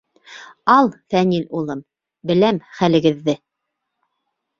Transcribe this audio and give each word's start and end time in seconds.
—Ал, 0.75 0.87
Фәнил 1.13 1.43
улым, 1.59 1.83
беләм 2.31 2.59
хәлегеҙҙе. 2.79 3.37